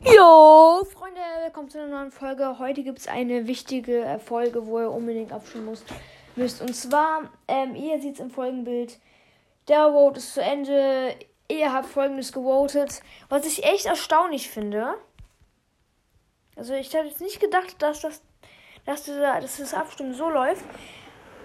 [0.00, 2.60] Jo, Freunde, willkommen zu einer neuen Folge.
[2.60, 5.86] Heute gibt es eine wichtige Folge, wo ihr unbedingt abstimmen müsst.
[6.36, 6.62] müsst.
[6.62, 9.00] Und zwar, ähm, ihr seht es im Folgenbild.
[9.66, 11.16] Der Vote ist zu Ende.
[11.48, 13.02] Ihr habt folgendes gewotet.
[13.28, 14.94] Was ich echt erstaunlich finde.
[16.54, 18.22] Also ich hätte jetzt nicht gedacht, dass das,
[18.86, 20.64] dass, dieser, dass das Abstimmen so läuft.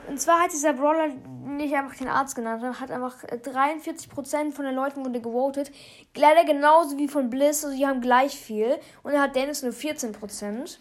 [0.08, 1.08] Und zwar hat dieser Brawler
[1.46, 5.72] nicht einfach den Arzt genannt, sondern hat einfach 43% von den Leuten wurde gewotet.
[6.16, 8.78] Leider genauso wie von Bliss, also die haben gleich viel.
[9.04, 10.78] Und er hat Dennis nur 14%.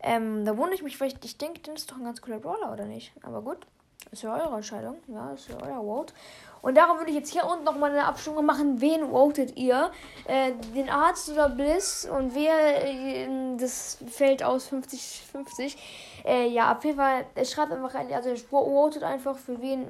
[0.00, 2.38] Ähm, da wundere ich mich, weil ich, ich denke, Dennis ist doch ein ganz cooler
[2.38, 3.12] Brawler, oder nicht?
[3.22, 3.66] Aber gut,
[4.10, 4.96] ist ja eure Entscheidung.
[5.08, 6.14] Ja, ist ja euer Vote.
[6.62, 8.80] Und darum würde ich jetzt hier unten nochmal eine Abstimmung machen.
[8.80, 9.90] Wen votet ihr?
[10.26, 12.08] Äh, den Arzt oder Bliss?
[12.10, 15.76] Und wer äh, das fällt aus 50-50?
[16.24, 19.86] Äh, ja, auf jeden Fall, schreibt einfach rein, also votet einfach für wen,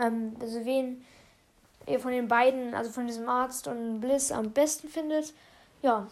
[0.00, 1.04] ähm, also wen
[1.86, 5.32] ihr von den beiden, also von diesem Arzt und Bliss am besten findet.
[5.82, 6.08] Ja.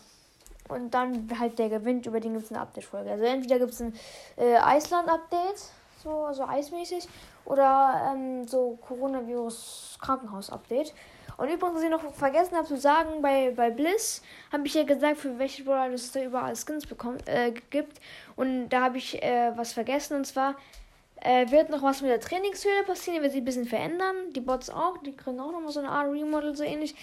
[0.68, 3.10] Und dann halt der gewinnt, über den gibt es eine Update-Folge.
[3.10, 3.94] Also entweder gibt es ein
[4.38, 5.62] äh, Island-Update,
[6.04, 7.08] so also eismäßig,
[7.44, 10.94] oder ähm, so Coronavirus-Krankenhaus-Update.
[11.36, 14.84] Und übrigens, was ich noch vergessen habe zu sagen, bei, bei Bliss habe ich ja
[14.84, 18.00] gesagt, für welche Brawler es da überall Skins bekommt, äh, gibt.
[18.36, 20.18] Und da habe ich äh, was vergessen.
[20.18, 20.54] Und zwar
[21.16, 23.16] äh, wird noch was mit der Trainingshöhle passieren.
[23.16, 24.14] Die wird sich ein bisschen verändern.
[24.34, 24.98] Die Bots auch.
[24.98, 26.94] Die kriegen auch nochmal so eine Art Remodel, so ähnlich.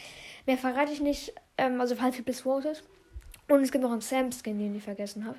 [0.45, 1.33] Mehr verrate ich nicht.
[1.57, 2.83] Ähm, also, falls ihr Bliss votet.
[3.49, 5.37] Und es gibt noch einen Sam-Skin, den ich vergessen habe.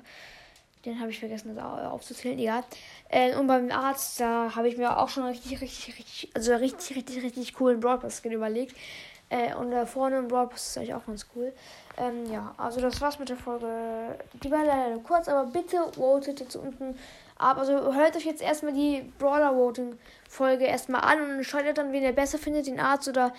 [0.85, 2.63] Den habe ich vergessen aufzuzählen, egal.
[3.09, 6.97] Äh, und beim Arzt, da habe ich mir auch schon richtig, richtig, richtig, also richtig,
[6.97, 8.75] richtig, richtig coolen Broadcast-Skin überlegt.
[9.29, 11.53] Äh, und da vorne im Broadcast ist eigentlich auch ganz cool.
[11.97, 13.67] Ähm, ja, also das war's mit der Folge.
[14.43, 16.97] Die war leider kurz, aber bitte votet jetzt unten
[17.37, 17.57] ab.
[17.57, 19.97] Also hört euch jetzt erstmal die Brawler Voting
[20.29, 23.33] Folge erstmal an und entscheidet dann, wen ihr besser findet, den Arzt oder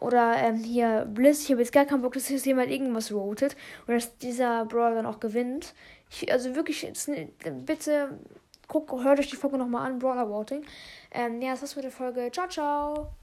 [0.00, 1.44] oder ähm, hier Bliss.
[1.44, 3.56] Ich habe jetzt gar keinen Bock, dass jetzt jemand irgendwas votet
[3.86, 5.74] und dass dieser Brawler dann auch gewinnt.
[6.10, 7.10] Ich, also wirklich, jetzt,
[7.64, 8.18] bitte
[8.70, 10.64] guck, hört euch die Folge nochmal an, Brawler Voting.
[11.10, 12.30] Ähm, ja, das war's mit der Folge.
[12.32, 13.19] Ciao, ciao.